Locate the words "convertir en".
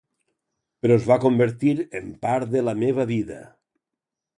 1.27-2.11